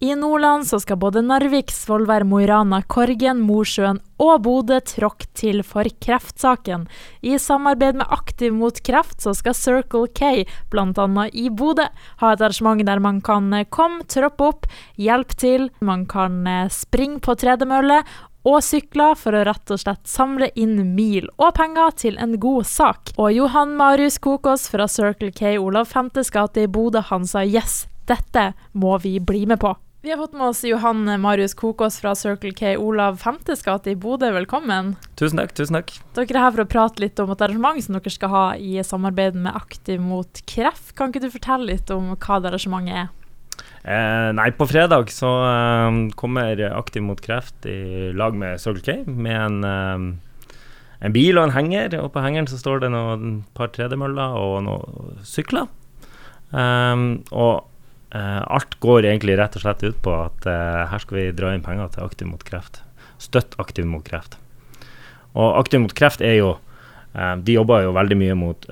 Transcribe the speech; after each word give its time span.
I 0.00 0.14
Nordland 0.14 0.66
så 0.66 0.78
skal 0.78 1.00
både 1.02 1.24
Narvik, 1.26 1.72
Svolvær, 1.74 2.22
Mo 2.22 2.38
i 2.38 2.44
Rana, 2.46 2.78
Korgen, 2.86 3.40
Mosjøen 3.42 3.96
og 4.22 4.44
Bodø 4.44 4.76
tråkke 4.86 5.26
til 5.34 5.64
for 5.66 5.88
kreftsaken. 6.04 6.84
I 7.26 7.34
samarbeid 7.42 7.98
med 7.98 8.06
Aktiv 8.14 8.54
mot 8.54 8.78
kreft 8.86 9.24
så 9.26 9.34
skal 9.34 9.56
Circle 9.58 10.06
K, 10.14 10.44
bl.a. 10.70 11.24
i 11.34 11.48
Bodø, 11.50 11.88
ha 12.22 12.30
et 12.30 12.44
arrangement 12.46 12.84
der 12.86 13.02
man 13.02 13.18
kan 13.26 13.50
eh, 13.50 13.66
komme, 13.66 14.06
troppe 14.06 14.46
opp, 14.52 14.68
hjelpe 14.94 15.34
til. 15.34 15.66
Man 15.82 16.06
kan 16.06 16.46
eh, 16.46 16.70
springe 16.70 17.18
på 17.18 17.34
tredemølle 17.34 18.04
og 18.46 18.62
sykler 18.62 19.18
for 19.18 19.34
å 19.34 19.42
rett 19.50 19.74
og 19.74 19.82
slett 19.82 20.06
samle 20.06 20.52
inn 20.54 20.78
mil 20.94 21.26
og 21.40 21.56
penger 21.58 21.98
til 22.04 22.22
en 22.22 22.38
god 22.38 22.70
sak. 22.70 23.16
Og 23.18 23.34
Johan 23.34 23.74
Marius 23.74 24.22
Kokås 24.22 24.70
fra 24.70 24.86
Circle 24.86 25.34
K 25.34 25.56
Olav 25.58 25.90
5. 25.90 26.14
gate 26.30 26.68
i 26.68 26.70
Bodø, 26.70 27.02
han 27.10 27.26
sa 27.26 27.42
yes, 27.42 27.88
dette 28.06 28.52
må 28.78 28.94
vi 29.02 29.18
bli 29.18 29.42
med 29.50 29.58
på. 29.58 29.74
Vi 30.00 30.10
har 30.10 30.16
fått 30.16 30.32
med 30.32 30.46
oss 30.46 30.64
Johan 30.64 31.20
Marius 31.20 31.54
Kokås 31.54 32.00
fra 32.00 32.14
Circle 32.14 32.52
K 32.52 32.76
Olav 32.76 33.16
Femtes 33.16 33.62
gate 33.62 33.90
i 33.90 33.96
Bodø. 33.96 34.30
Velkommen. 34.30 34.92
Tusen 35.18 35.40
takk. 35.40 35.54
tusen 35.58 35.74
takk. 35.74 35.90
Dere 36.14 36.36
er 36.36 36.44
her 36.44 36.52
for 36.54 36.62
å 36.62 36.66
prate 36.70 37.02
litt 37.02 37.18
om 37.18 37.32
et 37.34 37.40
arrangement 37.42 37.82
som 37.82 37.96
dere 37.96 38.12
skal 38.14 38.30
ha 38.30 38.42
i 38.54 38.76
samarbeid 38.86 39.34
med 39.34 39.56
Aktiv 39.58 39.98
mot 39.98 40.38
kreft. 40.46 40.92
Kan 40.94 41.10
ikke 41.10 41.24
du 41.24 41.32
fortelle 41.34 41.66
litt 41.72 41.90
om 41.90 42.12
hva 42.12 42.36
det 42.38 42.52
arrangementet 42.52 42.94
er? 42.94 43.08
Eh, 43.82 44.28
nei, 44.38 44.46
på 44.54 44.68
fredag 44.70 45.10
så 45.10 45.32
eh, 45.48 45.98
kommer 46.20 46.62
Aktiv 46.68 47.02
mot 47.02 47.18
kreft 47.24 47.66
i 47.66 48.12
lag 48.14 48.38
med 48.38 48.62
Circle 48.62 48.84
K 48.86 49.10
med 49.10 49.34
en, 49.34 49.58
eh, 49.66 50.52
en 51.08 51.16
bil 51.16 51.40
og 51.40 51.48
en 51.48 51.56
henger. 51.56 51.98
Og 52.04 52.12
på 52.14 52.22
hengeren 52.22 52.46
så 52.46 52.60
står 52.62 52.86
det 52.86 52.92
noen 52.94 53.40
par 53.58 53.74
tredemøller 53.74 54.38
og 54.44 54.62
noen 54.68 55.18
sykler. 55.26 55.66
Um, 56.54 57.26
og 57.34 57.66
alt 58.16 58.78
går 58.80 59.04
egentlig 59.04 59.36
rett 59.36 59.56
og 59.58 59.64
slett 59.64 59.82
ut 59.84 59.98
på 60.04 60.12
at 60.16 60.46
uh, 60.48 60.86
her 60.88 61.02
skal 61.02 61.18
vi 61.18 61.26
dra 61.36 61.52
inn 61.52 61.64
penger 61.64 61.90
til 61.92 62.06
Aktiv 62.06 62.30
mot 62.30 62.44
kreft. 62.44 62.80
Støtt 63.20 63.56
Aktiv 63.60 63.84
mot 63.88 64.04
kreft. 64.04 64.38
Og 65.36 65.58
Aktiv 65.58 65.82
mot 65.82 65.92
kreft 65.92 66.24
er 66.24 66.38
jo 66.38 66.54
uh, 66.56 67.34
De 67.36 67.58
jobber 67.58 67.84
jo 67.84 67.96
veldig 67.96 68.18
mye 68.20 68.38
mot 68.38 68.68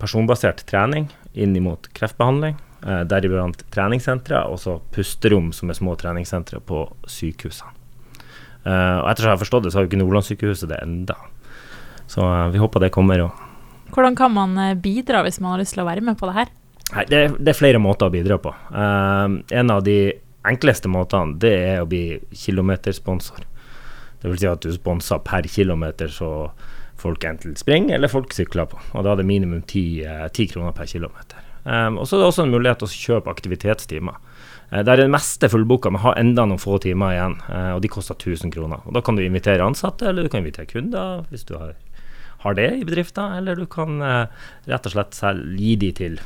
personbasert 0.00 0.66
trening 0.68 1.08
inn 1.34 1.56
mot 1.64 1.88
kreftbehandling. 1.96 2.60
Deriblant 3.08 3.62
treningssentre 3.72 4.42
og 4.52 4.58
så 4.60 4.74
pusterom, 4.92 5.46
som 5.56 5.70
er 5.72 5.76
små 5.78 5.94
treningssentre 5.96 6.58
på 6.60 6.82
sykehusene. 7.08 7.72
og 8.68 9.06
Etter 9.08 9.24
jeg 9.24 9.32
har 9.32 9.40
forstått 9.40 9.64
det, 9.64 9.72
så 9.72 9.78
har 9.78 9.86
jo 9.86 9.88
ikke 9.88 10.00
Nordlandssykehuset 10.02 10.68
det 10.68 10.82
enda. 10.84 11.16
Så 12.12 12.26
vi 12.52 12.60
håper 12.60 12.84
det 12.84 12.92
kommer. 12.92 13.24
Hvordan 13.88 14.18
kan 14.20 14.36
man 14.36 14.60
bidra 14.84 15.24
hvis 15.24 15.40
man 15.40 15.54
har 15.54 15.64
lyst 15.64 15.78
til 15.78 15.84
å 15.86 15.88
være 15.88 16.04
med 16.04 16.20
på 16.20 16.28
det 16.28 16.36
her? 16.42 16.52
Nei, 16.92 17.04
det, 17.08 17.20
det, 17.38 17.54
er 17.54 17.56
flere 17.56 17.80
måter 17.80 18.10
å 18.10 18.12
bidra 18.12 18.36
på. 18.42 18.52
Uh, 18.74 19.40
en 19.56 19.72
av 19.72 19.82
de 19.86 19.98
enkleste 20.44 20.90
måtene 20.92 21.38
det 21.40 21.54
er 21.70 21.82
å 21.82 21.88
bli 21.88 22.18
kilometersponsor. 22.36 23.46
Vil 24.24 24.38
si 24.40 24.48
at 24.48 24.64
du 24.64 24.72
sponser 24.72 25.20
per 25.24 25.44
kilometer 25.52 26.08
så 26.12 26.28
folk 27.00 27.24
enten 27.28 27.56
springer 27.60 27.98
eller 27.98 28.12
folk 28.12 28.32
sykler 28.32 28.68
på. 28.70 28.78
Og 28.94 29.04
da 29.04 29.12
er 29.12 29.20
det 29.20 29.28
minimum 29.28 29.64
ti, 29.68 30.04
uh, 30.04 30.28
kroner 30.28 30.76
per 30.76 30.88
kilometer. 30.90 31.40
Um, 31.64 31.96
og 31.96 32.06
så 32.08 32.18
er 32.18 32.22
det 32.22 32.28
også 32.28 32.44
en 32.44 32.52
mulighet 32.52 32.82
til 32.82 32.90
å 32.90 33.00
kjøpe 33.08 33.32
aktivitetstimer. 33.32 34.20
Uh, 34.68 34.82
der 34.84 34.94
er 34.98 35.04
det 35.06 35.16
meste 35.16 35.48
fullboka, 35.52 35.92
men 35.92 36.04
har 36.04 36.20
enda 36.20 36.44
noen 36.48 36.60
få 36.60 36.76
timer 36.84 37.16
igjen. 37.16 37.40
Og 37.74 37.82
de 37.84 37.92
koster 37.92 38.16
1000 38.20 38.52
kroner. 38.52 38.84
Og 38.84 38.96
Da 38.96 39.04
kan 39.04 39.16
du 39.16 39.24
invitere 39.24 39.64
ansatte, 39.64 40.08
eller 40.08 40.24
du 40.24 40.32
kan 40.32 40.44
invitere 40.44 40.68
kunder 40.68 41.24
hvis 41.32 41.48
du 41.48 41.56
har, 41.56 41.74
har 42.44 42.56
det 42.60 42.70
i 42.76 42.86
bedriften. 42.86 43.40
Eller 43.40 43.56
du 43.56 43.66
kan 43.68 44.00
rett 44.04 44.88
og 44.88 44.96
slett 44.96 45.16
selv 45.16 45.56
gi 45.60 45.76
de 45.80 45.92
til 45.96 46.20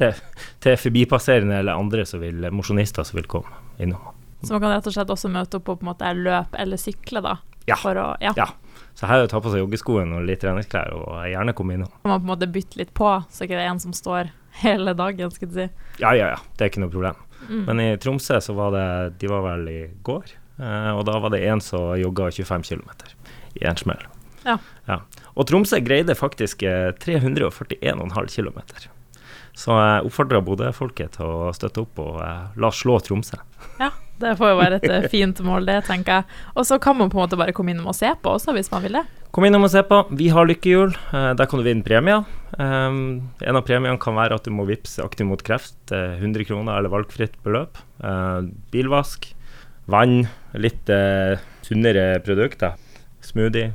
til, 0.00 0.20
til 0.64 0.78
forbipasserende 0.80 1.60
eller 1.62 1.78
andre 1.78 2.04
som 2.08 2.22
vil, 2.22 2.46
mosjonister 2.52 3.06
som 3.06 3.18
vil 3.20 3.28
komme 3.30 3.62
innom. 3.82 4.12
Så 4.42 4.52
man 4.52 4.62
kan 4.62 4.74
rett 4.76 4.86
og 4.86 4.94
slett 4.94 5.10
også 5.10 5.30
møte 5.32 5.58
opp 5.58 5.66
på, 5.66 5.76
på 5.78 5.86
en 5.86 5.90
måte 5.90 6.12
løp 6.14 6.56
eller 6.60 6.80
sykle, 6.80 7.22
da? 7.24 7.38
Ja. 7.66 7.78
Å, 7.82 8.08
ja. 8.22 8.32
ja. 8.36 8.48
Så 8.96 9.08
her 9.08 9.18
er 9.18 9.24
det 9.24 9.30
å 9.30 9.34
ta 9.34 9.42
på 9.44 9.52
seg 9.52 9.60
joggeskoene 9.64 10.20
og 10.20 10.26
litt 10.28 10.40
treningsklær, 10.44 10.94
og 10.96 11.20
gjerne 11.28 11.54
komme 11.56 11.76
innom. 11.76 11.92
Kan 12.04 12.12
man 12.12 12.22
på 12.22 12.28
en 12.28 12.32
måte 12.34 12.48
bytte 12.52 12.80
litt 12.80 12.92
på, 12.96 13.10
så 13.28 13.44
ikke 13.44 13.58
det 13.58 13.64
er 13.64 13.72
en 13.72 13.82
som 13.82 13.94
står 13.96 14.30
hele 14.62 14.94
dagen, 14.96 15.32
skal 15.34 15.50
du 15.50 15.56
si? 15.58 15.68
Ja, 16.00 16.14
ja, 16.16 16.30
ja. 16.32 16.40
Det 16.56 16.64
er 16.64 16.72
ikke 16.72 16.84
noe 16.84 16.92
problem. 16.94 17.18
Mm. 17.46 17.62
Men 17.68 17.82
i 17.82 17.88
Tromsø 18.00 18.38
så 18.40 18.54
var 18.56 18.72
det 18.72 18.86
De 19.20 19.28
var 19.28 19.42
vel 19.44 19.66
i 19.68 19.80
går, 20.06 20.32
eh, 20.56 20.90
og 20.94 21.04
da 21.08 21.18
var 21.20 21.34
det 21.34 21.42
en 21.44 21.60
som 21.60 21.92
jogga 22.00 22.30
25 22.32 22.64
km 22.70 22.88
i 23.60 23.66
en 23.68 23.80
smell. 23.80 24.06
Ja. 24.46 24.56
ja. 24.86 25.00
Og 25.34 25.48
Tromsø 25.50 25.80
greide 25.84 26.16
faktisk 26.16 26.62
341,5 26.62 28.32
km. 28.32 28.60
Så 29.56 29.72
jeg 29.72 30.04
oppfordrer 30.04 30.42
Bodø-folket 30.44 31.16
til 31.16 31.28
å 31.28 31.52
støtte 31.56 31.86
opp 31.86 32.00
og 32.02 32.18
eh, 32.20 32.42
la 32.60 32.68
oss 32.68 32.82
slå 32.82 32.98
Tromsø. 33.00 33.38
Ja, 33.80 33.88
det 34.20 34.34
får 34.36 34.52
jo 34.52 34.58
være 34.58 34.80
et 34.80 34.90
eh, 34.92 35.06
fint 35.12 35.40
mål, 35.44 35.64
det, 35.68 35.78
tenker 35.88 36.20
jeg. 36.20 36.40
Og 36.52 36.66
så 36.68 36.76
kan 36.82 36.98
man 36.98 37.08
på 37.12 37.16
en 37.16 37.24
måte 37.24 37.38
bare 37.40 37.54
komme 37.56 37.72
innom 37.72 37.88
og 37.88 37.96
se 37.96 38.10
på 38.20 38.34
også, 38.36 38.52
hvis 38.56 38.68
man 38.72 38.84
vil 38.84 38.98
det. 38.98 39.06
Kom 39.32 39.48
innom 39.48 39.64
og 39.64 39.72
se 39.72 39.80
på. 39.84 40.02
Vi 40.16 40.28
har 40.32 40.48
lykkehjul. 40.48 40.92
Eh, 40.92 41.30
der 41.40 41.48
kan 41.48 41.60
du 41.60 41.64
vinne 41.64 41.84
premier. 41.86 42.26
Um, 42.56 43.32
en 43.44 43.58
av 43.58 43.64
premiene 43.66 44.00
kan 44.00 44.16
være 44.16 44.36
at 44.38 44.46
du 44.46 44.52
må 44.54 44.64
vippse 44.68 45.04
Aktiv 45.04 45.28
mot 45.28 45.40
kreft. 45.44 45.76
100 45.92 46.46
kroner 46.48 46.76
eller 46.76 46.92
valgfritt 46.92 47.36
beløp. 47.44 47.80
Uh, 48.04 48.44
bilvask. 48.72 49.30
Vann. 49.92 50.26
Litt 50.52 50.92
uh, 50.92 51.40
sunnere 51.64 52.20
produkter. 52.24 52.76
Smoothie. 53.24 53.72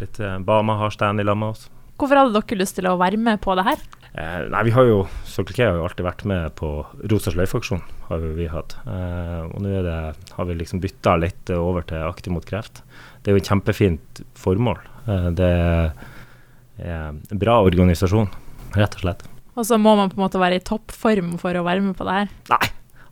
Litt 0.00 0.20
uh, 0.20 0.36
Bama 0.44 0.76
har 0.80 0.92
stand 0.92 1.24
i 1.24 1.28
lag 1.28 1.40
med 1.40 1.56
oss. 1.56 1.68
Hvorfor 2.00 2.20
hadde 2.20 2.36
dere 2.36 2.62
lyst 2.62 2.76
til 2.76 2.88
å 2.88 2.98
være 3.00 3.20
med 3.20 3.40
på 3.44 3.56
det 3.56 3.68
her? 3.68 3.84
Eh, 4.12 4.40
nei, 4.52 4.62
vi 4.68 4.74
har 4.76 4.84
jo 4.84 4.98
Circle 5.24 5.64
har 5.64 5.78
jo 5.78 5.86
alltid 5.86 6.04
vært 6.04 6.24
med 6.28 6.52
på 6.58 6.70
Rosa 7.08 7.32
sløyfe-aksjonen, 7.32 7.84
har 8.10 8.24
vi 8.36 8.48
hatt. 8.52 8.76
Eh, 8.84 9.40
og 9.48 9.62
nå 9.64 9.72
har 9.80 10.48
vi 10.48 10.56
liksom 10.58 10.82
bytta 10.84 11.16
litt 11.20 11.52
over 11.56 11.86
til 11.88 12.04
Aktiv 12.04 12.34
mot 12.34 12.44
kreft. 12.44 12.82
Det 13.22 13.32
er 13.32 13.38
jo 13.38 13.42
et 13.42 13.48
kjempefint 13.48 14.22
formål. 14.36 14.82
Eh, 15.08 15.30
det 15.38 15.52
er 15.52 17.08
en 17.08 17.40
bra 17.40 17.60
organisasjon, 17.64 18.28
rett 18.76 18.98
og 19.00 19.06
slett. 19.06 19.24
Og 19.56 19.66
så 19.68 19.76
må 19.80 19.94
man 19.96 20.12
på 20.12 20.16
en 20.16 20.26
måte 20.26 20.40
være 20.40 20.60
i 20.60 20.64
toppform 20.64 21.34
for 21.40 21.56
å 21.56 21.64
være 21.64 21.84
med 21.84 21.96
på 21.96 22.06
det 22.08 22.20
her? 22.20 22.30
Nei, 22.52 22.68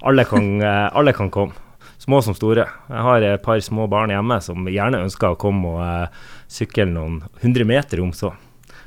alle 0.09 0.25
kan, 0.29 0.53
eh, 0.61 0.87
alle 0.97 1.17
kan 1.17 1.33
komme. 1.33 1.57
Små 2.01 2.23
som 2.25 2.33
store. 2.37 2.65
Jeg 2.89 3.03
har 3.05 3.23
et 3.23 3.43
par 3.45 3.61
små 3.61 3.87
barn 3.89 4.13
hjemme 4.13 4.41
som 4.41 4.65
gjerne 4.69 5.03
ønsker 5.05 5.35
å 5.35 5.41
komme 5.41 5.69
og 5.69 5.81
eh, 5.85 6.23
sykle 6.49 6.89
noen 6.89 7.21
hundre 7.43 7.67
meter 7.69 8.01
om 8.01 8.13
så. 8.17 8.33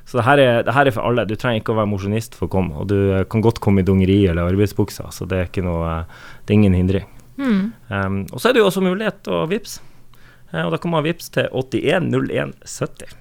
Så 0.06 0.20
det 0.20 0.26
her, 0.28 0.42
er, 0.42 0.64
det 0.68 0.76
her, 0.76 0.88
er, 0.88 0.96
for 0.96 1.08
alle. 1.08 1.26
Du 1.28 1.36
trenger 1.40 1.62
ikke 1.62 1.74
å 1.74 1.80
være 1.80 1.92
mosjonist 1.94 2.36
for 2.38 2.50
å 2.50 2.52
komme. 2.52 2.76
Og 2.84 2.90
du 2.92 2.98
eh, 3.16 3.26
kan 3.32 3.44
godt 3.44 3.62
komme 3.64 3.82
i 3.82 3.88
dongeri 3.88 4.20
eller 4.28 4.52
arbeidsbuksa, 4.52 5.08
så 5.16 5.28
det 5.30 5.40
er, 5.46 5.64
noe, 5.64 5.84
eh, 5.90 6.24
det 6.44 6.54
er 6.54 6.60
ingen 6.60 6.78
hindring. 6.78 7.08
Mm. 7.40 7.72
Um, 7.90 8.18
og 8.30 8.38
så 8.38 8.50
er 8.50 8.54
det 8.54 8.62
jo 8.62 8.68
også 8.70 8.84
mulighet 8.86 9.30
å 9.32 9.46
vippse. 9.50 9.82
Uh, 10.52 10.68
og 10.68 10.74
da 10.76 10.80
kan 10.84 10.92
man 10.94 11.06
vippse 11.08 11.32
til 11.34 11.48
810170. 11.50 13.16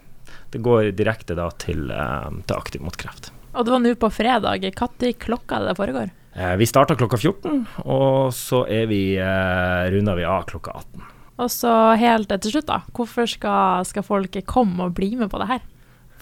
Det 0.52 0.60
går 0.60 0.90
direkte 0.98 1.38
da 1.38 1.46
til, 1.62 1.86
uh, 1.88 2.28
til 2.44 2.58
Aktiv 2.58 2.84
mot 2.84 2.98
kreft. 2.98 3.30
Og 3.52 3.64
det 3.64 3.72
var 3.72 3.80
nå 3.84 3.94
på 4.00 4.10
fredag. 4.12 4.66
Når 4.66 5.16
klokka 5.22 5.62
det 5.64 5.78
foregår? 5.78 6.12
Uh, 6.36 6.54
vi 6.60 6.68
starter 6.68 6.98
klokka 6.98 7.18
14, 7.20 7.64
og 7.84 8.32
så 8.36 8.62
er 8.68 8.86
vi, 8.90 9.02
uh, 9.20 9.88
runder 9.92 10.16
vi 10.18 10.28
av 10.28 10.46
klokka 10.48 10.76
18. 10.80 11.10
Og 11.42 11.50
så 11.52 11.72
helt 11.98 12.32
til 12.32 12.54
slutt, 12.54 12.68
da. 12.68 12.82
Hvorfor 12.92 13.28
skal, 13.28 13.86
skal 13.88 14.04
folk 14.06 14.36
komme 14.48 14.88
og 14.88 14.96
bli 14.96 15.14
med 15.16 15.32
på 15.32 15.40
det 15.40 15.48
her? 15.50 15.62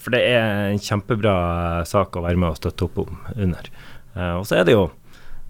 For 0.01 0.15
det 0.15 0.23
er 0.33 0.71
en 0.71 0.81
kjempebra 0.81 1.35
sak 1.89 2.17
å 2.17 2.25
være 2.25 2.41
med 2.41 2.55
og 2.55 2.61
støtte 2.61 2.87
opp 2.87 3.03
om 3.03 3.19
under. 3.37 3.69
Uh, 4.17 4.41
og 4.41 4.47
så 4.49 4.61
er 4.61 4.67
det 4.69 4.77
jo 4.77 4.89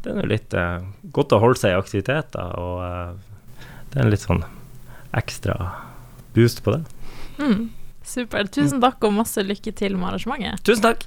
det 0.04 0.14
er 0.16 0.30
litt 0.30 0.56
uh, 0.56 0.80
godt 1.12 1.34
å 1.36 1.40
holde 1.42 1.60
seg 1.60 1.74
i 1.74 1.78
aktiviteter, 1.78 2.54
og 2.56 2.80
uh, 2.80 3.66
det 3.92 3.98
er 3.98 4.06
en 4.06 4.12
litt 4.12 4.24
sånn 4.24 4.42
ekstra 5.16 5.56
boost 6.34 6.62
på 6.64 6.76
det. 6.76 6.82
Mm, 7.40 7.68
supert. 8.06 8.52
Tusen 8.54 8.80
takk 8.82 9.02
og 9.06 9.16
masse 9.18 9.44
lykke 9.44 9.74
til 9.76 9.98
med 9.98 10.12
arrangementet. 10.12 10.64
Tusen 10.66 10.86
takk. 10.88 11.04